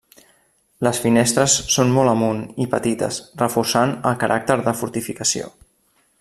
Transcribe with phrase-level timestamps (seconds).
[0.85, 5.55] Les finestres són molt amunt i petites, reforçant el caràcter de fortificació.